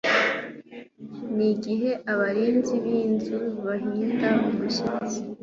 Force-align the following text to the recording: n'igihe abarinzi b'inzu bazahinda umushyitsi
n'igihe 1.35 1.89
abarinzi 2.11 2.75
b'inzu 2.83 3.37
bazahinda 3.65 4.29
umushyitsi 4.49 5.17